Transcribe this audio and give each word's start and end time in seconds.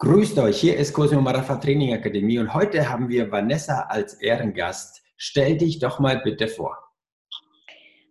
Grüßt 0.00 0.38
euch, 0.38 0.60
hier 0.60 0.76
ist 0.76 0.92
Cosimo 0.92 1.20
Marafa 1.20 1.56
Training 1.56 1.92
Akademie 1.92 2.38
und 2.38 2.54
heute 2.54 2.88
haben 2.88 3.08
wir 3.08 3.32
Vanessa 3.32 3.80
als 3.88 4.14
Ehrengast. 4.14 5.02
Stell 5.16 5.56
dich 5.56 5.80
doch 5.80 5.98
mal 5.98 6.20
bitte 6.20 6.46
vor. 6.46 6.78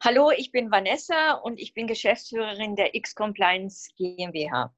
Hallo, 0.03 0.31
ich 0.35 0.51
bin 0.51 0.69
Vanessa 0.69 1.35
und 1.35 1.61
ich 1.61 1.73
bin 1.73 1.87
Geschäftsführerin 1.87 2.75
der 2.75 2.93
X-Compliance 2.93 3.91
GmbH. 3.97 4.75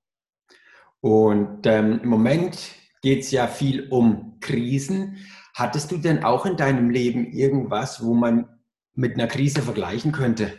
Und 1.02 1.66
ähm, 1.66 2.00
im 2.04 2.10
Moment 2.10 2.76
geht 3.02 3.22
es 3.22 3.32
ja 3.32 3.48
viel 3.48 3.88
um 3.90 4.38
Krisen. 4.40 5.18
Hattest 5.56 5.90
du 5.90 5.98
denn 5.98 6.24
auch 6.24 6.46
in 6.46 6.58
deinem 6.58 6.92
Leben 6.92 7.34
irgendwas, 7.34 8.04
wo 8.06 8.14
man 8.14 8.60
mit 8.94 9.16
einer 9.16 9.26
Krise 9.26 9.64
vergleichen 9.64 10.12
könnte? 10.12 10.54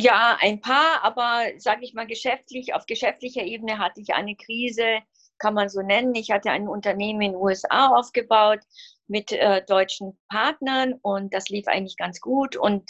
Ja, 0.00 0.38
ein 0.40 0.60
paar, 0.60 1.02
aber 1.02 1.46
sage 1.58 1.84
ich 1.84 1.92
mal 1.92 2.06
geschäftlich, 2.06 2.72
auf 2.72 2.86
geschäftlicher 2.86 3.42
Ebene 3.42 3.78
hatte 3.78 4.00
ich 4.00 4.14
eine 4.14 4.36
Krise, 4.36 5.00
kann 5.38 5.54
man 5.54 5.68
so 5.68 5.82
nennen. 5.82 6.14
Ich 6.14 6.30
hatte 6.30 6.52
ein 6.52 6.68
Unternehmen 6.68 7.20
in 7.20 7.32
den 7.32 7.40
USA 7.40 7.88
aufgebaut 7.88 8.60
mit 9.08 9.32
äh, 9.32 9.64
deutschen 9.66 10.16
Partnern 10.28 10.94
und 11.02 11.34
das 11.34 11.48
lief 11.48 11.66
eigentlich 11.66 11.96
ganz 11.96 12.20
gut. 12.20 12.56
Und 12.56 12.88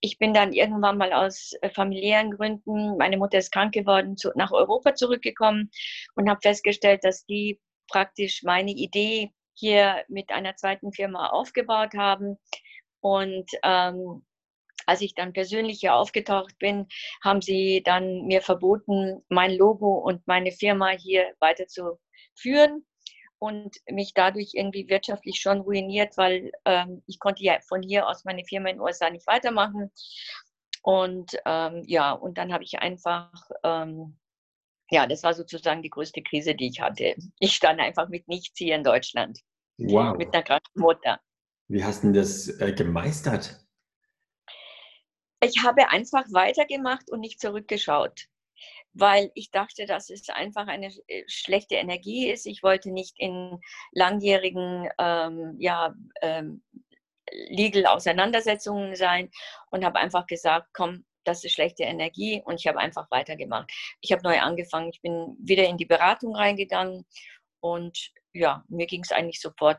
ich 0.00 0.18
bin 0.18 0.34
dann 0.34 0.52
irgendwann 0.52 0.98
mal 0.98 1.14
aus 1.14 1.54
äh, 1.62 1.70
familiären 1.70 2.32
Gründen, 2.32 2.98
meine 2.98 3.16
Mutter 3.16 3.38
ist 3.38 3.50
krank 3.50 3.72
geworden, 3.72 4.18
zu, 4.18 4.30
nach 4.34 4.52
Europa 4.52 4.94
zurückgekommen 4.94 5.70
und 6.16 6.28
habe 6.28 6.40
festgestellt, 6.42 7.02
dass 7.02 7.24
die 7.24 7.60
praktisch 7.88 8.42
meine 8.42 8.72
Idee 8.72 9.32
hier 9.54 10.04
mit 10.08 10.30
einer 10.30 10.54
zweiten 10.56 10.92
Firma 10.92 11.28
aufgebaut 11.28 11.94
haben. 11.94 12.36
Und 13.00 13.50
ähm, 13.62 14.22
als 14.86 15.00
ich 15.00 15.14
dann 15.14 15.32
persönlich 15.32 15.80
hier 15.80 15.94
aufgetaucht 15.94 16.58
bin, 16.58 16.86
haben 17.22 17.42
sie 17.42 17.82
dann 17.84 18.26
mir 18.26 18.42
verboten, 18.42 19.22
mein 19.28 19.52
Logo 19.56 19.98
und 19.98 20.26
meine 20.26 20.52
Firma 20.52 20.90
hier 20.90 21.32
weiterzuführen 21.40 22.84
und 23.38 23.76
mich 23.90 24.14
dadurch 24.14 24.52
irgendwie 24.54 24.88
wirtschaftlich 24.88 25.40
schon 25.40 25.60
ruiniert, 25.62 26.16
weil 26.16 26.52
ähm, 26.64 27.02
ich 27.06 27.18
konnte 27.18 27.42
ja 27.42 27.58
von 27.66 27.82
hier 27.82 28.08
aus 28.08 28.24
meine 28.24 28.44
Firma 28.44 28.68
in 28.68 28.76
den 28.76 28.82
USA 28.82 29.10
nicht 29.10 29.26
weitermachen. 29.26 29.90
Und 30.82 31.36
ähm, 31.44 31.82
ja, 31.86 32.12
und 32.12 32.38
dann 32.38 32.52
habe 32.52 32.62
ich 32.62 32.78
einfach, 32.78 33.32
ähm, 33.64 34.16
ja, 34.90 35.06
das 35.06 35.22
war 35.22 35.34
sozusagen 35.34 35.82
die 35.82 35.90
größte 35.90 36.22
Krise, 36.22 36.54
die 36.54 36.68
ich 36.68 36.80
hatte. 36.80 37.16
Ich 37.40 37.54
stand 37.54 37.80
einfach 37.80 38.08
mit 38.08 38.28
nichts 38.28 38.56
hier 38.58 38.76
in 38.76 38.84
Deutschland. 38.84 39.40
Wow. 39.78 40.16
Mit 40.16 40.32
einer 40.32 40.44
kranken 40.44 40.80
Mutter. 40.80 41.20
Wie 41.68 41.82
hast 41.82 42.04
du 42.04 42.12
das 42.12 42.48
äh, 42.60 42.72
gemeistert? 42.72 43.61
Ich 45.42 45.62
habe 45.64 45.90
einfach 45.90 46.24
weitergemacht 46.30 47.10
und 47.10 47.20
nicht 47.20 47.40
zurückgeschaut, 47.40 48.26
weil 48.92 49.30
ich 49.34 49.50
dachte, 49.50 49.86
dass 49.86 50.10
es 50.10 50.28
einfach 50.28 50.68
eine 50.68 50.92
äh, 51.08 51.24
schlechte 51.26 51.74
Energie 51.74 52.30
ist. 52.30 52.46
Ich 52.46 52.62
wollte 52.62 52.90
nicht 52.90 53.14
in 53.18 53.58
langjährigen 53.92 54.88
ähm, 54.98 55.56
ja, 55.58 55.94
ähm, 56.22 56.62
Legal 57.48 57.86
Auseinandersetzungen 57.86 58.94
sein 58.94 59.30
und 59.70 59.84
habe 59.84 59.98
einfach 59.98 60.26
gesagt, 60.26 60.68
komm, 60.74 61.04
das 61.24 61.44
ist 61.44 61.52
schlechte 61.52 61.84
Energie 61.84 62.42
und 62.44 62.60
ich 62.60 62.66
habe 62.66 62.78
einfach 62.78 63.10
weitergemacht. 63.10 63.70
Ich 64.00 64.12
habe 64.12 64.22
neu 64.22 64.38
angefangen, 64.40 64.90
ich 64.92 65.00
bin 65.00 65.36
wieder 65.38 65.66
in 65.66 65.78
die 65.78 65.86
Beratung 65.86 66.34
reingegangen 66.36 67.06
und 67.60 68.10
ja, 68.32 68.64
mir 68.68 68.86
ging 68.86 69.02
es 69.02 69.12
eigentlich 69.12 69.40
sofort 69.40 69.78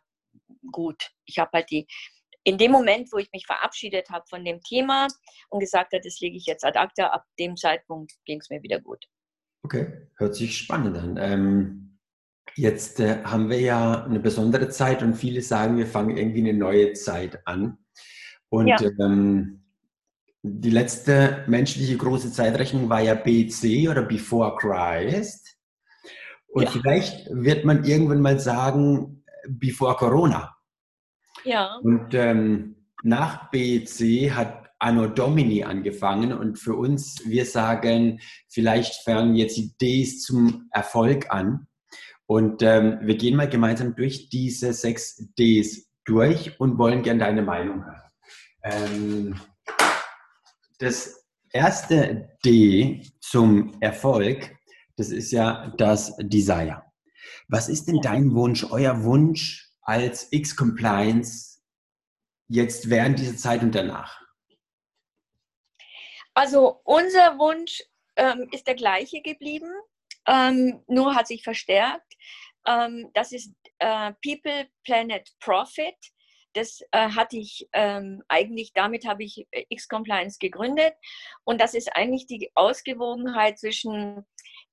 gut. 0.72 1.11
Ich 1.25 1.38
habe 1.38 1.52
halt 1.53 1.69
die 1.69 1.86
in 2.44 2.58
dem 2.58 2.72
Moment, 2.72 3.11
wo 3.11 3.17
ich 3.17 3.31
mich 3.31 3.45
verabschiedet 3.45 4.09
habe 4.09 4.25
von 4.30 4.44
dem 4.44 4.61
Thema 4.61 5.08
und 5.49 5.59
gesagt 5.59 5.94
habe, 5.94 6.02
das 6.03 6.19
lege 6.19 6.38
ich 6.38 6.45
jetzt 6.45 6.66
ad 6.66 6.77
acta, 6.77 7.08
ab 7.08 7.25
dem 7.39 7.55
Zeitpunkt 7.55 8.13
ging 8.25 8.39
es 8.39 8.50
mir 8.50 8.61
wieder 8.61 8.81
gut. 8.81 9.05
Okay, 9.63 10.09
hört 10.17 10.35
sich 10.35 10.58
spannend 10.58 10.97
an. 10.97 11.17
Ähm, 11.17 12.00
jetzt 12.55 13.00
äh, 13.00 13.23
haben 13.23 13.50
wir 13.50 13.61
ja 13.61 14.03
eine 14.03 14.19
besondere 14.19 14.69
Zeit 14.69 15.02
und 15.02 15.16
viele 15.16 15.41
sagen, 15.41 15.77
wir 15.77 15.88
fangen 15.88 16.17
irgendwie 16.17 16.41
eine 16.41 16.53
neue 16.53 16.94
Zeit 16.94 17.47
an. 17.47 17.77
Und 18.50 18.68
ja. 18.68 18.78
ähm, 19.00 19.63
die 20.41 20.69
letzte 20.69 21.45
menschliche 21.47 21.95
große 21.95 22.31
Zeitrechnung 22.34 22.89
war 22.89 23.00
ja 23.00 23.16
BC 23.16 23.89
oder 23.89 24.03
Before 24.03 24.57
Christ. 24.57 25.57
Und 26.47 26.63
ja. 26.63 26.69
vielleicht 26.69 27.29
wird 27.31 27.63
man 27.63 27.85
irgendwann 27.85 28.22
mal 28.22 28.39
sagen, 28.39 29.23
Before 29.47 29.95
Corona. 29.95 30.53
Ja. 31.44 31.76
Und 31.84 32.14
ähm, 32.14 32.76
nach 33.04 33.50
BEC 33.52 34.31
hat 34.31 34.64
Anno 34.80 35.08
Domini 35.08 35.64
angefangen 35.64 36.34
und 36.34 36.58
für 36.59 36.76
uns, 36.76 37.22
wir 37.26 37.46
sagen, 37.46 38.20
vielleicht 38.50 39.04
fangen 39.04 39.36
jetzt 39.36 39.56
die 39.56 39.74
Ds 39.78 40.24
zum 40.24 40.68
Erfolg 40.72 41.31
an. 41.31 41.68
Und 42.26 42.62
ähm, 42.64 43.00
wir 43.02 43.16
gehen 43.16 43.36
mal 43.36 43.50
gemeinsam 43.50 43.96
durch 43.96 44.30
diese 44.30 44.74
sechs 44.74 45.18
Ds 45.38 45.90
durch 46.06 46.59
und 46.59 46.78
wollen 46.78 47.02
gerne 47.02 47.22
deine 47.22 47.42
Meinung 47.42 47.86
hören. 47.86 48.02
Ähm, 48.64 49.36
das 50.80 51.28
erste 51.52 52.30
D 52.44 53.04
zum 53.22 53.74
Erfolg, 53.80 54.56
das 54.98 55.10
ist 55.10 55.31
ja 55.31 55.74
das 55.78 56.16
Desire. 56.18 56.84
Was 57.48 57.70
ist 57.70 57.88
denn 57.88 58.00
dein 58.02 58.34
Wunsch, 58.34 58.66
euer 58.70 59.04
Wunsch 59.04 59.72
als 59.83 60.31
X-Compliance 60.31 61.61
jetzt 62.47 62.89
während 62.89 63.19
dieser 63.19 63.38
Zeit 63.38 63.61
und 63.61 63.73
danach? 63.73 64.21
Also 66.33 66.81
unser 66.83 67.38
Wunsch 67.38 67.83
ähm, 68.16 68.47
ist 68.51 68.67
der 68.67 68.75
gleiche 68.75 69.21
geblieben, 69.21 69.71
ähm, 70.27 70.83
nur 70.88 71.16
hat 71.16 71.27
sich 71.27 71.44
verstärkt. 71.44 72.13
Ähm, 72.67 73.09
das 73.13 73.31
ist 73.31 73.53
äh, 73.79 74.13
People, 74.23 74.67
Planet, 74.83 75.29
Profit. 75.39 75.95
Das 76.53 76.81
äh, 76.91 77.09
hatte 77.09 77.38
ich 77.38 77.67
ähm, 77.73 78.21
eigentlich, 78.27 78.73
damit 78.73 79.07
habe 79.07 79.23
ich 79.23 79.47
äh, 79.51 79.65
X-Compliance 79.69 80.38
gegründet. 80.39 80.94
Und 81.44 81.59
das 81.59 81.73
ist 81.73 81.95
eigentlich 81.95 82.27
die 82.27 82.51
Ausgewogenheit 82.55 83.59
zwischen 83.59 84.25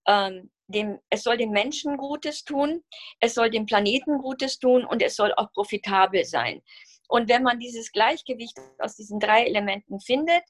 ähm, 0.07 0.51
dem, 0.69 0.99
es 1.11 1.23
soll 1.23 1.37
den 1.37 1.51
Menschen 1.51 1.97
Gutes 1.97 2.45
tun, 2.45 2.83
es 3.21 3.35
soll 3.35 3.51
dem 3.51 3.67
Planeten 3.67 4.19
Gutes 4.19 4.59
tun 4.59 4.85
und 4.85 5.03
es 5.03 5.17
soll 5.17 5.33
auch 5.35 5.53
profitabel 5.53 6.25
sein. 6.25 6.63
Und 7.09 7.29
wenn 7.29 7.43
man 7.43 7.59
dieses 7.59 7.91
Gleichgewicht 7.91 8.57
aus 8.79 8.95
diesen 8.95 9.19
drei 9.19 9.45
Elementen 9.45 10.01
findet, 10.01 10.45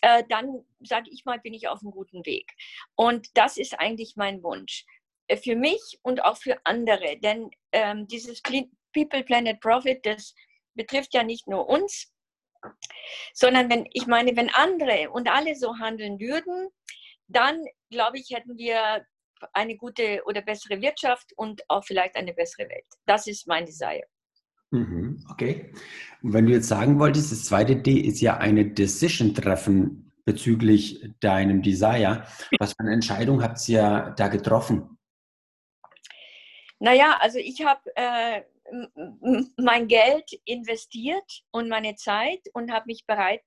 äh, 0.00 0.24
dann 0.28 0.64
sage 0.80 1.08
ich 1.10 1.24
mal, 1.24 1.38
bin 1.38 1.54
ich 1.54 1.68
auf 1.68 1.80
einem 1.80 1.92
guten 1.92 2.26
Weg. 2.26 2.50
Und 2.96 3.28
das 3.34 3.56
ist 3.56 3.78
eigentlich 3.78 4.14
mein 4.16 4.42
Wunsch 4.42 4.84
äh, 5.28 5.36
für 5.36 5.56
mich 5.56 5.80
und 6.02 6.24
auch 6.24 6.36
für 6.36 6.58
andere. 6.64 7.16
Denn 7.18 7.50
ähm, 7.72 8.06
dieses 8.08 8.42
People, 8.42 9.22
Planet, 9.22 9.60
Profit, 9.60 10.04
das 10.04 10.34
betrifft 10.74 11.14
ja 11.14 11.22
nicht 11.22 11.46
nur 11.46 11.68
uns, 11.68 12.12
sondern 13.32 13.70
wenn 13.70 13.86
ich 13.92 14.06
meine, 14.06 14.36
wenn 14.36 14.50
andere 14.50 15.10
und 15.10 15.28
alle 15.28 15.54
so 15.54 15.78
handeln 15.78 16.18
würden, 16.18 16.68
dann 17.28 17.64
glaube 17.90 18.18
ich, 18.18 18.30
hätten 18.30 18.56
wir 18.56 19.04
eine 19.52 19.76
gute 19.76 20.22
oder 20.26 20.42
bessere 20.42 20.80
Wirtschaft 20.80 21.32
und 21.36 21.62
auch 21.68 21.84
vielleicht 21.84 22.16
eine 22.16 22.32
bessere 22.32 22.68
Welt. 22.68 22.86
Das 23.06 23.26
ist 23.26 23.46
mein 23.46 23.66
Desire. 23.66 24.04
Mhm, 24.70 25.24
okay. 25.30 25.72
Und 26.22 26.32
wenn 26.32 26.46
du 26.46 26.52
jetzt 26.52 26.68
sagen 26.68 26.98
wolltest, 26.98 27.30
das 27.30 27.44
zweite 27.44 27.76
D 27.76 27.92
ist 28.00 28.20
ja 28.20 28.38
eine 28.38 28.64
Decision 28.64 29.34
treffen 29.34 30.12
bezüglich 30.24 31.04
deinem 31.20 31.62
Desire. 31.62 32.26
Was 32.58 32.72
für 32.72 32.80
eine 32.80 32.92
Entscheidung 32.92 33.42
habt 33.42 33.68
ihr 33.68 34.14
da 34.16 34.28
getroffen? 34.28 34.98
Naja, 36.80 37.16
also 37.20 37.38
ich 37.38 37.64
habe 37.64 37.80
äh, 37.94 38.42
mein 39.56 39.86
Geld 39.86 40.30
investiert 40.44 41.44
und 41.50 41.68
meine 41.68 41.94
Zeit 41.94 42.40
und 42.52 42.72
habe 42.72 42.86
mich 42.86 43.06
bereit 43.06 43.42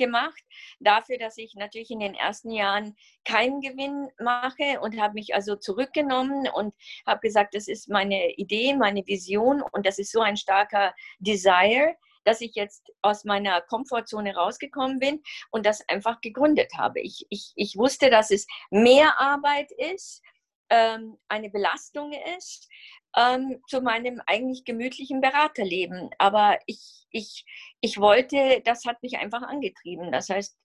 gemacht 0.00 0.42
dafür, 0.80 1.18
dass 1.18 1.38
ich 1.38 1.54
natürlich 1.54 1.90
in 1.90 2.00
den 2.00 2.14
ersten 2.14 2.50
Jahren 2.50 2.96
keinen 3.24 3.60
Gewinn 3.60 4.08
mache 4.18 4.80
und 4.80 5.00
habe 5.00 5.14
mich 5.14 5.34
also 5.34 5.54
zurückgenommen 5.54 6.48
und 6.52 6.74
habe 7.06 7.20
gesagt, 7.20 7.54
das 7.54 7.68
ist 7.68 7.88
meine 7.88 8.32
Idee, 8.32 8.74
meine 8.74 9.06
Vision 9.06 9.62
und 9.62 9.86
das 9.86 9.98
ist 9.98 10.10
so 10.10 10.20
ein 10.20 10.36
starker 10.36 10.92
Desire, 11.20 11.94
dass 12.24 12.40
ich 12.40 12.54
jetzt 12.54 12.90
aus 13.02 13.24
meiner 13.24 13.60
Komfortzone 13.60 14.34
rausgekommen 14.34 14.98
bin 14.98 15.22
und 15.50 15.64
das 15.66 15.86
einfach 15.88 16.20
gegründet 16.20 16.72
habe. 16.76 17.00
Ich, 17.00 17.26
ich, 17.30 17.52
ich 17.56 17.76
wusste, 17.76 18.10
dass 18.10 18.30
es 18.30 18.46
mehr 18.70 19.18
Arbeit 19.20 19.70
ist, 19.72 20.22
ähm, 20.70 21.18
eine 21.28 21.50
Belastung 21.50 22.12
ist 22.36 22.68
ähm, 23.16 23.60
zu 23.68 23.80
meinem 23.80 24.20
eigentlich 24.26 24.64
gemütlichen 24.64 25.20
Beraterleben. 25.20 26.10
Aber 26.18 26.58
ich, 26.66 27.06
ich, 27.10 27.44
ich 27.80 27.98
wollte, 27.98 28.62
das 28.64 28.84
hat 28.84 29.02
mich 29.02 29.18
einfach 29.18 29.42
angetrieben. 29.42 30.12
Das 30.12 30.28
heißt, 30.28 30.56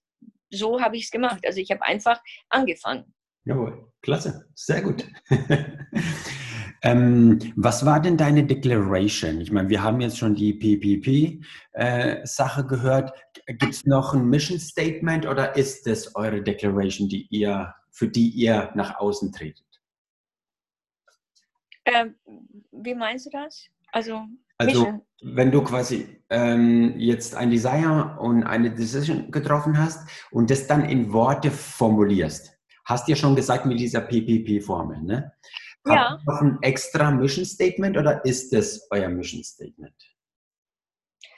so 0.50 0.80
habe 0.80 0.96
ich 0.96 1.04
es 1.04 1.10
gemacht. 1.10 1.44
Also 1.46 1.60
ich 1.60 1.70
habe 1.70 1.82
einfach 1.82 2.20
angefangen. 2.48 3.14
Jawohl, 3.44 3.92
klasse, 4.02 4.48
sehr 4.54 4.82
gut. 4.82 5.06
ähm, 6.82 7.38
was 7.56 7.86
war 7.86 8.00
denn 8.00 8.16
deine 8.16 8.44
Declaration? 8.44 9.40
Ich 9.40 9.52
meine, 9.52 9.68
wir 9.68 9.82
haben 9.82 10.00
jetzt 10.00 10.18
schon 10.18 10.34
die 10.34 10.52
PPP-Sache 11.74 12.60
äh, 12.60 12.64
gehört. 12.64 13.12
Gibt 13.46 13.72
es 13.72 13.84
noch 13.86 14.14
ein 14.14 14.26
Mission 14.26 14.58
Statement 14.58 15.26
oder 15.26 15.54
ist 15.56 15.86
das 15.86 16.14
eure 16.16 16.42
Declaration, 16.42 17.08
die 17.08 17.28
ihr, 17.30 17.72
für 17.90 18.08
die 18.08 18.30
ihr 18.30 18.72
nach 18.74 18.98
außen 18.98 19.32
tretet? 19.32 19.65
Ähm, 21.86 22.16
wie 22.72 22.94
meinst 22.94 23.26
du 23.26 23.30
das? 23.30 23.66
Also, 23.92 24.22
also 24.58 25.00
wenn 25.22 25.50
du 25.50 25.62
quasi 25.62 26.20
ähm, 26.30 26.94
jetzt 26.98 27.34
ein 27.34 27.50
Desire 27.50 28.16
und 28.20 28.42
eine 28.42 28.74
Decision 28.74 29.30
getroffen 29.30 29.78
hast 29.78 30.08
und 30.30 30.50
das 30.50 30.66
dann 30.66 30.84
in 30.88 31.12
Worte 31.12 31.50
formulierst, 31.50 32.52
hast 32.84 33.06
du 33.06 33.12
ja 33.12 33.16
schon 33.16 33.36
gesagt 33.36 33.66
mit 33.66 33.80
dieser 33.80 34.00
PPP-Formel, 34.00 35.02
ne? 35.02 35.32
Ja. 35.86 36.10
Habt 36.10 36.22
ihr 36.22 36.32
noch 36.32 36.40
ein 36.42 36.58
extra 36.62 37.10
Mission 37.10 37.44
Statement 37.44 37.96
oder 37.96 38.24
ist 38.24 38.52
das 38.52 38.88
euer 38.90 39.08
Mission 39.08 39.44
Statement? 39.44 39.94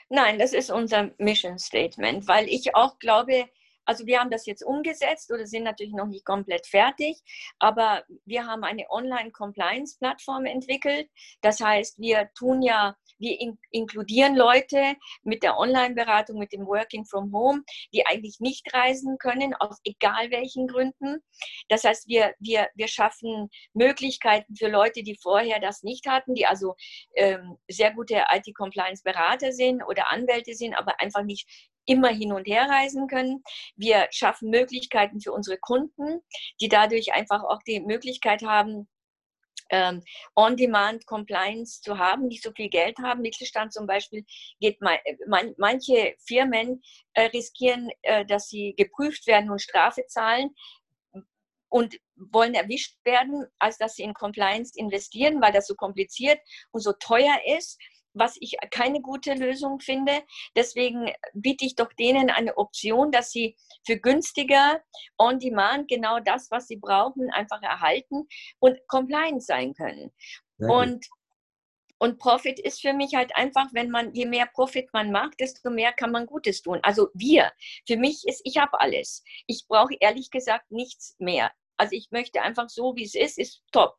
Nein, 0.09 0.39
das 0.39 0.53
ist 0.53 0.71
unser 0.71 1.11
Mission 1.19 1.59
Statement, 1.59 2.27
weil 2.27 2.47
ich 2.47 2.73
auch 2.73 2.97
glaube, 2.97 3.45
also 3.89 4.05
wir 4.05 4.19
haben 4.19 4.29
das 4.29 4.45
jetzt 4.45 4.61
umgesetzt 4.61 5.31
oder 5.31 5.47
sind 5.47 5.63
natürlich 5.63 5.95
noch 5.95 6.05
nicht 6.05 6.23
komplett 6.23 6.67
fertig, 6.67 7.17
aber 7.57 8.03
wir 8.23 8.45
haben 8.45 8.63
eine 8.63 8.85
Online-Compliance-Plattform 8.87 10.45
entwickelt. 10.45 11.09
Das 11.41 11.59
heißt, 11.59 11.97
wir 11.97 12.29
tun 12.37 12.61
ja, 12.61 12.95
wir 13.17 13.41
in, 13.41 13.57
inkludieren 13.71 14.35
Leute 14.35 14.95
mit 15.23 15.41
der 15.41 15.57
Online-Beratung, 15.57 16.37
mit 16.37 16.53
dem 16.53 16.67
Working 16.67 17.03
from 17.03 17.33
Home, 17.33 17.63
die 17.91 18.05
eigentlich 18.05 18.39
nicht 18.39 18.71
reisen 18.75 19.17
können, 19.17 19.55
aus 19.55 19.79
egal 19.83 20.29
welchen 20.29 20.67
Gründen. 20.67 21.23
Das 21.67 21.83
heißt, 21.83 22.07
wir, 22.07 22.35
wir, 22.37 22.67
wir 22.75 22.87
schaffen 22.87 23.49
Möglichkeiten 23.73 24.55
für 24.55 24.67
Leute, 24.67 25.01
die 25.01 25.17
vorher 25.19 25.59
das 25.59 25.81
nicht 25.81 26.05
hatten, 26.07 26.35
die 26.35 26.45
also 26.45 26.75
ähm, 27.15 27.57
sehr 27.67 27.91
gute 27.91 28.23
IT-Compliance-Berater 28.29 29.51
sind 29.51 29.81
oder 29.81 30.11
Anwälte 30.11 30.53
sind, 30.53 30.75
aber 30.75 30.99
einfach 31.01 31.23
nicht 31.23 31.49
immer 31.89 32.09
hin 32.09 32.31
und 32.31 32.47
her 32.47 32.69
reisen 32.69 33.07
können. 33.07 33.43
Wir 33.75 34.07
schaffen 34.11 34.49
Möglichkeiten 34.49 35.19
für 35.21 35.31
unsere 35.31 35.57
Kunden, 35.57 36.21
die 36.61 36.69
dadurch 36.69 37.13
einfach 37.13 37.43
auch 37.43 37.61
die 37.63 37.81
Möglichkeit 37.81 38.43
haben, 38.43 38.87
ähm, 39.71 40.03
On-Demand-Compliance 40.35 41.81
zu 41.81 41.97
haben, 41.97 42.27
nicht 42.27 42.43
so 42.43 42.51
viel 42.51 42.69
Geld 42.69 42.97
haben. 42.99 43.21
Mittelstand 43.21 43.73
zum 43.73 43.87
Beispiel 43.87 44.25
geht 44.59 44.81
man, 44.81 44.97
man 45.27 45.53
manche 45.57 46.15
Firmen 46.25 46.81
äh, 47.13 47.25
riskieren, 47.25 47.89
äh, 48.01 48.25
dass 48.25 48.47
sie 48.47 48.73
geprüft 48.77 49.27
werden 49.27 49.49
und 49.49 49.61
Strafe 49.61 50.05
zahlen 50.07 50.55
und 51.69 51.99
wollen 52.15 52.55
erwischt 52.55 52.97
werden, 53.03 53.45
als 53.59 53.77
dass 53.77 53.95
sie 53.95 54.03
in 54.03 54.13
Compliance 54.13 54.73
investieren, 54.75 55.41
weil 55.41 55.53
das 55.53 55.67
so 55.67 55.75
kompliziert 55.75 56.39
und 56.71 56.81
so 56.81 56.93
teuer 56.93 57.39
ist 57.57 57.79
was 58.13 58.37
ich 58.39 58.55
keine 58.71 59.01
gute 59.01 59.33
Lösung 59.33 59.79
finde. 59.79 60.23
Deswegen 60.55 61.11
biete 61.33 61.65
ich 61.65 61.75
doch 61.75 61.91
denen 61.93 62.29
eine 62.29 62.57
Option, 62.57 63.11
dass 63.11 63.31
sie 63.31 63.55
für 63.85 63.99
günstiger 63.99 64.81
on 65.17 65.39
demand 65.39 65.87
genau 65.87 66.19
das, 66.19 66.49
was 66.51 66.67
sie 66.67 66.77
brauchen, 66.77 67.29
einfach 67.31 67.61
erhalten 67.61 68.27
und 68.59 68.79
compliant 68.87 69.43
sein 69.43 69.73
können. 69.73 70.11
Und 70.59 71.05
und 72.01 72.17
Profit 72.17 72.59
ist 72.59 72.79
für 72.81 72.93
mich 72.93 73.13
halt 73.13 73.35
einfach, 73.35 73.67
wenn 73.73 73.89
man, 73.89 74.13
je 74.13 74.25
mehr 74.25 74.45
Profit 74.45 74.87
man 74.93 75.11
macht, 75.11 75.39
desto 75.41 75.69
mehr 75.69 75.91
kann 75.91 76.11
man 76.11 76.27
Gutes 76.27 76.61
tun. 76.61 76.79
Also 76.81 77.09
wir, 77.13 77.51
für 77.85 77.97
mich 77.97 78.25
ist, 78.25 78.41
ich 78.45 78.57
habe 78.57 78.79
alles. 78.79 79.21
Ich 79.47 79.65
brauche 79.67 79.95
ehrlich 79.99 80.31
gesagt 80.31 80.71
nichts 80.71 81.15
mehr. 81.19 81.51
Also 81.75 81.95
ich 81.95 82.09
möchte 82.11 82.41
einfach 82.41 82.69
so, 82.69 82.95
wie 82.95 83.03
es 83.03 83.15
ist, 83.15 83.37
ist 83.37 83.63
top 83.73 83.97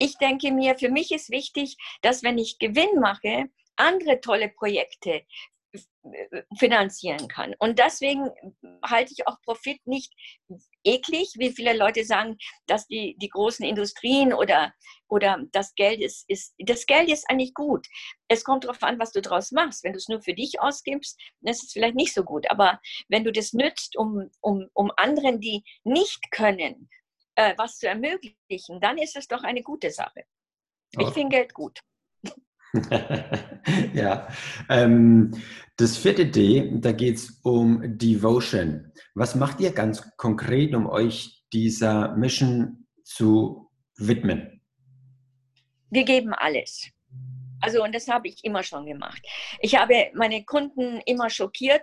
ich 0.00 0.16
denke 0.16 0.50
mir, 0.50 0.76
für 0.76 0.88
mich 0.88 1.12
ist 1.12 1.30
wichtig, 1.30 1.76
dass 2.02 2.22
wenn 2.22 2.38
ich 2.38 2.58
Gewinn 2.58 2.98
mache, 2.98 3.50
andere 3.76 4.20
tolle 4.20 4.48
Projekte 4.48 5.22
finanzieren 6.58 7.28
kann. 7.28 7.54
Und 7.58 7.78
deswegen 7.78 8.30
halte 8.82 9.12
ich 9.12 9.26
auch 9.28 9.40
Profit 9.42 9.80
nicht 9.86 10.12
eklig, 10.82 11.34
wie 11.36 11.50
viele 11.50 11.76
Leute 11.76 12.04
sagen, 12.04 12.38
dass 12.66 12.86
die, 12.86 13.16
die 13.18 13.28
großen 13.28 13.64
Industrien 13.64 14.32
oder, 14.32 14.72
oder 15.08 15.38
das 15.52 15.74
Geld 15.74 16.00
ist, 16.00 16.24
ist, 16.28 16.54
das 16.58 16.86
Geld 16.86 17.10
ist 17.10 17.28
eigentlich 17.28 17.54
gut. 17.54 17.86
Es 18.28 18.42
kommt 18.42 18.64
darauf 18.64 18.82
an, 18.82 18.98
was 18.98 19.12
du 19.12 19.20
daraus 19.20 19.52
machst. 19.52 19.84
Wenn 19.84 19.92
du 19.92 19.98
es 19.98 20.08
nur 20.08 20.22
für 20.22 20.34
dich 20.34 20.60
ausgibst, 20.60 21.20
dann 21.40 21.52
ist 21.52 21.62
es 21.62 21.72
vielleicht 21.72 21.94
nicht 21.96 22.14
so 22.14 22.24
gut. 22.24 22.50
Aber 22.50 22.80
wenn 23.08 23.24
du 23.24 23.30
das 23.30 23.52
nützt, 23.52 23.96
um, 23.96 24.30
um, 24.40 24.68
um 24.72 24.90
anderen, 24.96 25.40
die 25.40 25.62
nicht 25.84 26.30
können, 26.30 26.88
äh, 27.34 27.54
was 27.56 27.78
zu 27.78 27.88
ermöglichen, 27.88 28.80
dann 28.80 28.98
ist 28.98 29.16
es 29.16 29.26
doch 29.26 29.42
eine 29.42 29.62
gute 29.62 29.90
Sache. 29.90 30.24
Ich 30.92 30.98
okay. 30.98 31.12
finde 31.12 31.36
Geld 31.36 31.54
gut. 31.54 31.80
ja, 33.94 34.28
ähm, 34.68 35.32
das 35.76 35.96
vierte 35.96 36.26
D, 36.26 36.70
da 36.74 36.92
geht 36.92 37.16
es 37.16 37.40
um 37.42 37.98
Devotion. 37.98 38.92
Was 39.14 39.34
macht 39.34 39.60
ihr 39.60 39.72
ganz 39.72 40.16
konkret, 40.16 40.74
um 40.74 40.86
euch 40.86 41.44
dieser 41.52 42.14
Mission 42.16 42.86
zu 43.02 43.70
widmen? 43.96 44.62
Wir 45.90 46.04
geben 46.04 46.32
alles. 46.32 46.90
Also, 47.60 47.82
und 47.82 47.94
das 47.94 48.08
habe 48.08 48.28
ich 48.28 48.44
immer 48.44 48.62
schon 48.62 48.86
gemacht. 48.86 49.20
Ich 49.60 49.76
habe 49.76 50.10
meine 50.14 50.44
Kunden 50.44 51.00
immer 51.04 51.28
schockiert 51.28 51.82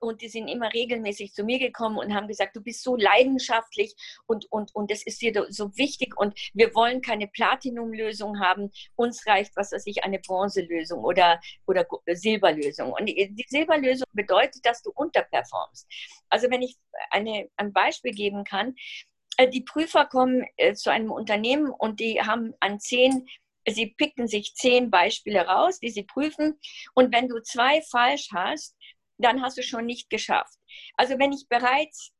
und 0.00 0.20
die 0.20 0.28
sind 0.28 0.48
immer 0.48 0.72
regelmäßig 0.72 1.32
zu 1.32 1.44
mir 1.44 1.58
gekommen 1.58 1.98
und 1.98 2.14
haben 2.14 2.28
gesagt, 2.28 2.56
du 2.56 2.60
bist 2.60 2.82
so 2.82 2.96
leidenschaftlich 2.96 3.94
und, 4.26 4.50
und, 4.50 4.74
und 4.74 4.90
das 4.90 5.04
ist 5.04 5.22
dir 5.22 5.46
so 5.48 5.76
wichtig 5.76 6.16
und 6.16 6.38
wir 6.54 6.74
wollen 6.74 7.00
keine 7.00 7.28
Platinum-Lösung 7.28 8.40
haben. 8.40 8.70
Uns 8.96 9.26
reicht, 9.26 9.56
was 9.56 9.72
weiß 9.72 9.86
ich, 9.86 10.04
eine 10.04 10.18
Bronzelösung 10.18 11.04
oder, 11.04 11.40
oder 11.66 11.86
Silberlösung. 12.06 12.92
Und 12.92 13.06
die, 13.06 13.46
Silberlösung 13.48 14.06
bedeutet, 14.12 14.66
dass 14.66 14.82
du 14.82 14.90
unterperformst. 14.90 15.86
Also, 16.28 16.50
wenn 16.50 16.62
ich 16.62 16.76
eine, 17.10 17.48
ein 17.56 17.72
Beispiel 17.72 18.12
geben 18.12 18.44
kann, 18.44 18.74
äh, 19.36 19.48
die 19.48 19.62
Prüfer 19.62 20.06
kommen 20.06 20.46
äh, 20.56 20.74
zu 20.74 20.90
einem 20.90 21.12
Unternehmen 21.12 21.70
und 21.70 22.00
die 22.00 22.20
haben 22.20 22.54
an 22.60 22.80
zehn 22.80 23.26
Sie 23.66 23.86
picken 23.86 24.28
sich 24.28 24.54
zehn 24.54 24.90
Beispiele 24.90 25.46
raus, 25.46 25.80
die 25.80 25.88
Sie 25.88 26.02
prüfen. 26.02 26.60
Und 26.92 27.14
wenn 27.14 27.28
du 27.28 27.40
zwei 27.40 27.80
falsch 27.80 28.28
hast, 28.32 28.76
dann 29.18 29.42
hast 29.42 29.58
du 29.58 29.62
schon 29.62 29.86
nicht 29.86 30.10
geschafft. 30.10 30.58
Also 30.96 31.18
wenn 31.18 31.32
ich 31.32 31.46
bereits 31.48 32.12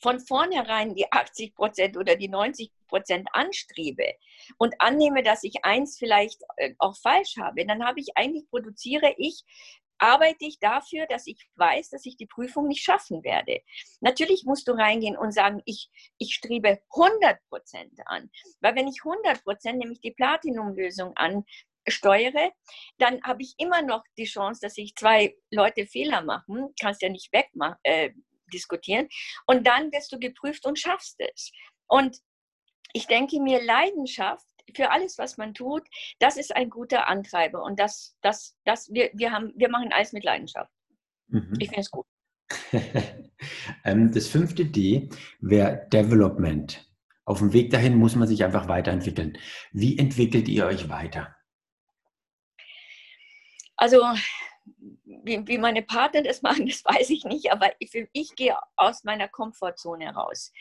von 0.00 0.20
vornherein 0.20 0.94
die 0.94 1.10
80 1.10 1.54
Prozent 1.54 1.96
oder 1.96 2.14
die 2.14 2.28
90 2.28 2.70
Prozent 2.86 3.28
anstrebe 3.32 4.14
und 4.56 4.74
annehme, 4.80 5.22
dass 5.22 5.42
ich 5.42 5.64
eins 5.64 5.98
vielleicht 5.98 6.40
äh, 6.56 6.74
auch 6.78 6.96
falsch 6.96 7.36
habe, 7.36 7.66
dann 7.66 7.84
habe 7.84 8.00
ich 8.00 8.16
eigentlich 8.16 8.48
produziere 8.48 9.12
ich 9.18 9.44
arbeite 9.98 10.44
ich 10.44 10.58
dafür, 10.60 11.06
dass 11.06 11.26
ich 11.26 11.38
weiß, 11.56 11.90
dass 11.90 12.06
ich 12.06 12.16
die 12.16 12.26
Prüfung 12.26 12.68
nicht 12.68 12.82
schaffen 12.82 13.22
werde. 13.24 13.60
Natürlich 14.00 14.44
musst 14.44 14.68
du 14.68 14.72
reingehen 14.72 15.16
und 15.16 15.32
sagen, 15.32 15.60
ich, 15.64 15.90
ich 16.18 16.34
strebe 16.34 16.80
100 16.94 17.38
Prozent 17.48 17.92
an. 18.06 18.30
Weil 18.60 18.76
wenn 18.76 18.88
ich 18.88 19.00
100 19.04 19.42
Prozent, 19.42 19.78
nämlich 19.78 20.00
die 20.00 20.12
Platinum-Lösung 20.12 21.16
ansteuere, 21.88 22.52
dann 22.98 23.22
habe 23.22 23.42
ich 23.42 23.54
immer 23.58 23.82
noch 23.82 24.04
die 24.16 24.24
Chance, 24.24 24.60
dass 24.62 24.74
sich 24.74 24.94
zwei 24.94 25.34
Leute 25.50 25.86
Fehler 25.86 26.22
machen. 26.22 26.74
Kannst 26.80 27.02
ja 27.02 27.08
nicht 27.08 27.32
wegmachen. 27.32 27.76
Äh, 27.82 28.10
diskutieren 28.52 29.08
und 29.46 29.66
dann 29.66 29.92
wirst 29.92 30.12
du 30.12 30.18
geprüft 30.18 30.66
und 30.66 30.78
schaffst 30.78 31.16
es. 31.18 31.52
Und 31.86 32.18
ich 32.92 33.06
denke 33.06 33.40
mir, 33.40 33.62
Leidenschaft 33.62 34.46
für 34.74 34.90
alles, 34.90 35.18
was 35.18 35.38
man 35.38 35.54
tut, 35.54 35.86
das 36.18 36.36
ist 36.36 36.54
ein 36.54 36.70
guter 36.70 37.08
Antreiber. 37.08 37.62
Und 37.62 37.78
das, 37.78 38.16
das, 38.22 38.56
das, 38.64 38.88
wir, 38.92 39.10
wir, 39.14 39.32
haben, 39.32 39.52
wir 39.56 39.68
machen 39.70 39.92
alles 39.92 40.12
mit 40.12 40.24
Leidenschaft. 40.24 40.70
Mhm. 41.28 41.54
Ich 41.58 41.68
finde 41.68 41.80
es 41.80 41.90
gut. 41.90 42.06
Ähm, 43.84 44.10
das 44.12 44.26
fünfte 44.26 44.64
D 44.64 45.10
wäre 45.38 45.86
Development. 45.92 46.90
Auf 47.24 47.38
dem 47.38 47.52
Weg 47.52 47.70
dahin 47.70 47.96
muss 47.96 48.16
man 48.16 48.26
sich 48.26 48.42
einfach 48.42 48.66
weiterentwickeln. 48.66 49.38
Wie 49.70 49.96
entwickelt 49.96 50.48
ihr 50.48 50.66
euch 50.66 50.88
weiter? 50.88 51.36
Also, 53.78 54.02
wie, 55.04 55.46
wie 55.46 55.58
meine 55.58 55.82
Partner 55.82 56.22
das 56.22 56.42
machen, 56.42 56.66
das 56.66 56.84
weiß 56.84 57.08
ich 57.10 57.24
nicht, 57.24 57.50
aber 57.50 57.70
ich, 57.78 57.90
ich 58.12 58.34
gehe 58.34 58.56
aus 58.76 59.04
meiner 59.04 59.28
Komfortzone 59.28 60.12
raus. 60.14 60.52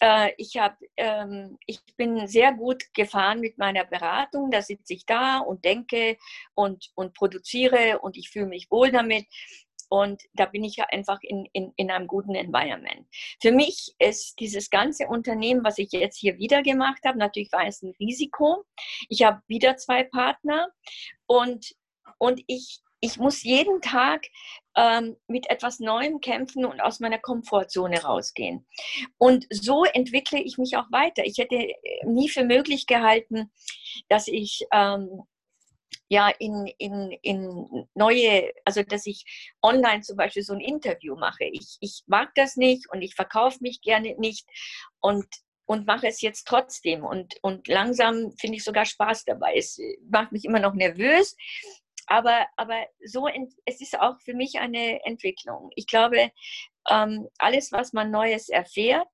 Äh, 0.00 0.32
ich, 0.36 0.56
hab, 0.56 0.78
ähm, 0.96 1.58
ich 1.66 1.80
bin 1.96 2.26
sehr 2.26 2.52
gut 2.52 2.84
gefahren 2.94 3.40
mit 3.40 3.58
meiner 3.58 3.84
Beratung. 3.84 4.50
Da 4.50 4.62
sitze 4.62 4.94
ich 4.94 5.06
da 5.06 5.38
und 5.38 5.64
denke 5.64 6.16
und, 6.54 6.90
und 6.94 7.14
produziere 7.14 8.00
und 8.00 8.16
ich 8.16 8.30
fühle 8.30 8.46
mich 8.46 8.70
wohl 8.70 8.90
damit. 8.90 9.26
Und 9.92 10.22
da 10.34 10.46
bin 10.46 10.62
ich 10.62 10.76
ja 10.76 10.86
einfach 10.90 11.18
in, 11.22 11.46
in, 11.52 11.72
in 11.76 11.90
einem 11.90 12.06
guten 12.06 12.36
Environment. 12.36 13.06
Für 13.42 13.50
mich 13.50 13.92
ist 13.98 14.38
dieses 14.38 14.70
ganze 14.70 15.08
Unternehmen, 15.08 15.64
was 15.64 15.78
ich 15.78 15.90
jetzt 15.90 16.16
hier 16.16 16.38
wieder 16.38 16.62
gemacht 16.62 17.00
habe, 17.04 17.18
natürlich 17.18 17.50
war 17.52 17.66
es 17.66 17.82
ein 17.82 17.92
Risiko. 17.98 18.64
Ich 19.08 19.24
habe 19.24 19.42
wieder 19.48 19.76
zwei 19.76 20.04
Partner 20.04 20.68
und, 21.26 21.74
und 22.18 22.42
ich, 22.46 22.80
ich 23.00 23.18
muss 23.18 23.42
jeden 23.42 23.80
Tag 23.80 24.26
ähm, 24.76 25.16
mit 25.26 25.48
etwas 25.50 25.80
Neuem 25.80 26.20
kämpfen 26.20 26.64
und 26.64 26.80
aus 26.80 27.00
meiner 27.00 27.18
Komfortzone 27.18 28.02
rausgehen. 28.02 28.66
Und 29.18 29.46
so 29.50 29.84
entwickle 29.84 30.40
ich 30.40 30.58
mich 30.58 30.76
auch 30.76 30.90
weiter. 30.90 31.24
Ich 31.24 31.38
hätte 31.38 31.56
äh, 31.56 32.06
nie 32.06 32.28
für 32.28 32.44
möglich 32.44 32.86
gehalten, 32.86 33.50
dass 34.08 34.28
ich 34.28 34.66
ähm, 34.72 35.22
ja 36.08 36.28
in, 36.38 36.66
in, 36.78 37.10
in 37.22 37.88
neue, 37.94 38.52
also 38.64 38.82
dass 38.82 39.06
ich 39.06 39.24
online 39.62 40.02
zum 40.02 40.16
Beispiel 40.16 40.42
so 40.42 40.52
ein 40.52 40.60
Interview 40.60 41.16
mache. 41.16 41.44
Ich, 41.44 41.78
ich 41.80 42.02
mag 42.06 42.34
das 42.34 42.56
nicht 42.56 42.90
und 42.92 43.02
ich 43.02 43.14
verkaufe 43.14 43.58
mich 43.60 43.80
gerne 43.80 44.14
nicht. 44.18 44.46
Und 45.00 45.26
und 45.70 45.86
mache 45.86 46.08
es 46.08 46.20
jetzt 46.20 46.48
trotzdem. 46.48 47.04
Und, 47.04 47.36
und 47.42 47.68
langsam 47.68 48.32
finde 48.40 48.56
ich 48.56 48.64
sogar 48.64 48.84
Spaß 48.84 49.24
dabei. 49.24 49.54
Es 49.54 49.78
macht 50.10 50.32
mich 50.32 50.44
immer 50.44 50.58
noch 50.58 50.74
nervös, 50.74 51.36
aber, 52.10 52.46
aber 52.56 52.86
so, 53.04 53.28
es 53.64 53.80
ist 53.80 53.98
auch 53.98 54.20
für 54.20 54.34
mich 54.34 54.58
eine 54.58 55.04
Entwicklung. 55.04 55.70
Ich 55.76 55.86
glaube, 55.86 56.30
ähm, 56.90 57.28
alles, 57.38 57.70
was 57.70 57.92
man 57.92 58.10
Neues 58.10 58.48
erfährt, 58.48 59.08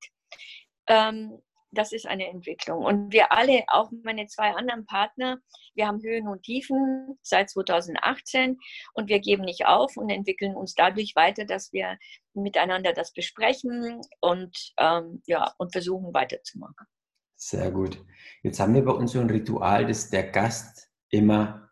ähm, 0.87 1.39
das 1.71 1.91
ist 1.91 2.07
eine 2.07 2.27
Entwicklung. 2.27 2.83
Und 2.83 3.13
wir 3.13 3.31
alle, 3.31 3.63
auch 3.67 3.91
meine 4.03 4.25
zwei 4.25 4.51
anderen 4.51 4.87
Partner, 4.87 5.37
wir 5.75 5.85
haben 5.85 6.01
Höhen 6.01 6.27
und 6.27 6.41
Tiefen 6.41 7.19
seit 7.21 7.51
2018 7.51 8.57
und 8.93 9.09
wir 9.09 9.19
geben 9.19 9.43
nicht 9.43 9.67
auf 9.67 9.95
und 9.95 10.09
entwickeln 10.09 10.55
uns 10.55 10.73
dadurch 10.73 11.15
weiter, 11.15 11.45
dass 11.45 11.71
wir 11.71 11.99
miteinander 12.33 12.93
das 12.93 13.13
besprechen 13.13 14.01
und, 14.21 14.73
ähm, 14.79 15.21
ja, 15.27 15.53
und 15.59 15.71
versuchen 15.71 16.15
weiterzumachen. 16.15 16.87
Sehr 17.35 17.69
gut. 17.69 18.03
Jetzt 18.41 18.59
haben 18.59 18.73
wir 18.73 18.83
bei 18.83 18.93
uns 18.93 19.11
so 19.11 19.19
ein 19.19 19.29
Ritual, 19.29 19.85
dass 19.85 20.09
der 20.09 20.31
Gast 20.31 20.89
immer 21.09 21.66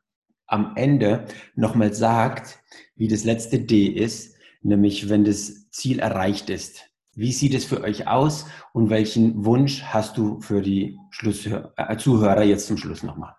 am 0.47 0.75
Ende 0.75 1.25
nochmal 1.55 1.93
sagt, 1.93 2.59
wie 2.95 3.07
das 3.07 3.23
letzte 3.23 3.59
D 3.59 3.87
ist, 3.87 4.35
nämlich 4.61 5.09
wenn 5.09 5.25
das 5.25 5.69
Ziel 5.71 5.99
erreicht 5.99 6.49
ist. 6.49 6.89
Wie 7.13 7.31
sieht 7.31 7.53
es 7.53 7.63
für 7.63 7.81
euch 7.81 8.07
aus 8.07 8.45
und 8.73 8.89
welchen 8.89 9.45
Wunsch 9.45 9.83
hast 9.83 10.17
du 10.17 10.41
für 10.41 10.61
die 10.61 10.99
Schlusshör 11.11 11.73
äh, 11.77 11.95
Zuhörer 11.97 12.43
jetzt 12.43 12.67
zum 12.67 12.77
Schluss 12.77 13.03
nochmal? 13.03 13.35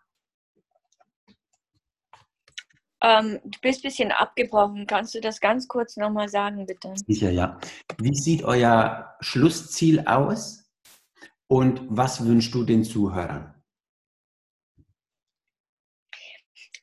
Ähm, 3.03 3.39
du 3.45 3.59
bist 3.61 3.81
ein 3.81 3.89
bisschen 3.89 4.13
abgebrochen. 4.13 4.87
Kannst 4.87 5.15
du 5.15 5.21
das 5.21 5.41
ganz 5.41 5.69
kurz 5.69 5.97
nochmal 5.99 6.29
sagen, 6.31 6.65
bitte? 6.65 6.95
Sicher, 7.07 7.31
ja. 7.31 7.59
Wie 7.99 8.15
sieht 8.15 8.43
euer 8.45 9.15
Schlussziel 9.21 10.07
aus 10.07 10.65
und 11.47 11.83
was 11.89 12.25
wünschst 12.25 12.55
du 12.55 12.65
den 12.65 12.83
Zuhörern? 12.83 13.56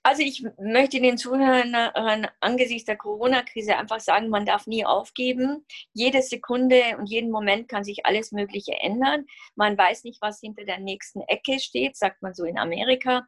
Also 0.05 0.21
ich 0.21 0.45
möchte 0.59 0.99
den 0.99 1.17
Zuhörern 1.17 2.27
angesichts 2.41 2.85
der 2.85 2.97
Corona-Krise 2.97 3.77
einfach 3.77 4.01
sagen, 4.01 4.27
man 4.27 4.45
darf 4.45 4.67
nie 4.67 4.85
aufgeben. 4.85 5.65
Jede 5.93 6.21
Sekunde 6.21 6.97
und 6.97 7.05
jeden 7.05 7.31
Moment 7.31 7.69
kann 7.69 7.85
sich 7.85 8.05
alles 8.05 8.33
Mögliche 8.33 8.73
ändern. 8.81 9.25
Man 9.55 9.77
weiß 9.77 10.03
nicht, 10.03 10.21
was 10.21 10.41
hinter 10.41 10.65
der 10.65 10.79
nächsten 10.79 11.21
Ecke 11.21 11.57
steht, 11.61 11.95
sagt 11.95 12.21
man 12.21 12.33
so 12.33 12.43
in 12.43 12.57
Amerika. 12.57 13.25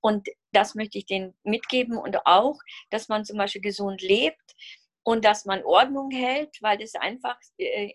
Und 0.00 0.26
das 0.50 0.74
möchte 0.74 0.98
ich 0.98 1.06
denen 1.06 1.32
mitgeben 1.44 1.96
und 1.96 2.26
auch, 2.26 2.58
dass 2.90 3.08
man 3.08 3.24
zum 3.24 3.38
Beispiel 3.38 3.62
gesund 3.62 4.02
lebt 4.02 4.56
und 5.04 5.24
dass 5.24 5.44
man 5.44 5.62
Ordnung 5.62 6.10
hält, 6.10 6.60
weil 6.60 6.76
das 6.76 6.96
einfach 6.96 7.38
äh, 7.58 7.92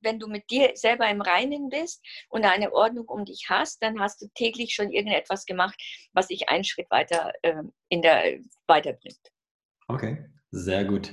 wenn 0.00 0.18
du 0.18 0.28
mit 0.28 0.50
dir 0.50 0.72
selber 0.74 1.08
im 1.08 1.20
Reinen 1.20 1.68
bist 1.68 2.04
und 2.28 2.44
eine 2.44 2.72
Ordnung 2.72 3.06
um 3.06 3.24
dich 3.24 3.46
hast, 3.48 3.82
dann 3.82 4.00
hast 4.00 4.22
du 4.22 4.26
täglich 4.34 4.74
schon 4.74 4.90
irgendetwas 4.90 5.46
gemacht, 5.46 5.80
was 6.12 6.28
dich 6.28 6.48
einen 6.48 6.64
Schritt 6.64 6.90
weiter 6.90 7.32
äh, 7.42 7.62
in 7.88 8.02
der 8.02 8.38
weiterbringt. 8.66 9.20
Okay, 9.88 10.24
sehr 10.50 10.84
gut. 10.84 11.12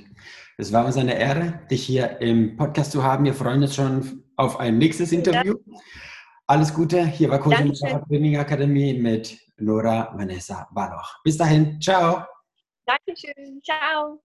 Es 0.58 0.72
war 0.72 0.84
uns 0.84 0.96
eine 0.96 1.18
Ehre, 1.18 1.60
dich 1.70 1.84
hier 1.84 2.20
im 2.20 2.56
Podcast 2.56 2.92
zu 2.92 3.02
haben. 3.02 3.24
Wir 3.24 3.34
freuen 3.34 3.62
uns 3.62 3.74
schon 3.74 4.24
auf 4.36 4.58
ein 4.58 4.78
nächstes 4.78 5.12
Interview. 5.12 5.56
Alles 6.46 6.74
Gute. 6.74 7.06
Hier 7.06 7.30
war 7.30 7.40
Kurse 7.40 7.72
Training 8.08 8.36
Akademie 8.36 8.94
mit 8.94 9.38
Nora 9.56 10.12
Vanessa 10.14 10.68
Baloch. 10.72 11.22
Bis 11.22 11.36
dahin. 11.36 11.80
Ciao. 11.80 12.24
Dankeschön. 12.86 13.62
Ciao. 13.62 14.20